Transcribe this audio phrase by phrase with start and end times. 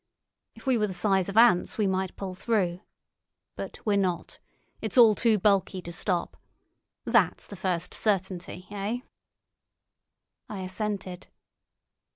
[0.55, 2.81] If we were the size of ants we might pull through.
[3.55, 4.39] But we're not.
[4.81, 6.37] It's all too bulky to stop.
[7.05, 9.01] That's the first certainty.' Eh?"
[10.49, 11.27] I assented.